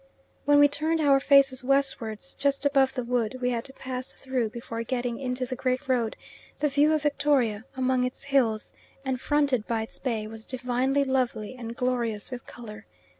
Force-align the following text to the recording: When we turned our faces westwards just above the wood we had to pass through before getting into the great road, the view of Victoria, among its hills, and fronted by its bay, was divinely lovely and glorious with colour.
When 0.45 0.57
we 0.57 0.67
turned 0.67 0.99
our 0.99 1.19
faces 1.19 1.63
westwards 1.63 2.33
just 2.33 2.65
above 2.65 2.95
the 2.95 3.03
wood 3.03 3.37
we 3.39 3.51
had 3.51 3.63
to 3.65 3.73
pass 3.73 4.13
through 4.13 4.49
before 4.49 4.81
getting 4.81 5.19
into 5.19 5.45
the 5.45 5.55
great 5.55 5.87
road, 5.87 6.17
the 6.57 6.67
view 6.69 6.91
of 6.93 7.03
Victoria, 7.03 7.65
among 7.77 8.03
its 8.03 8.23
hills, 8.23 8.73
and 9.05 9.21
fronted 9.21 9.67
by 9.67 9.83
its 9.83 9.99
bay, 9.99 10.25
was 10.25 10.47
divinely 10.47 11.03
lovely 11.03 11.55
and 11.55 11.75
glorious 11.75 12.31
with 12.31 12.47
colour. 12.47 12.87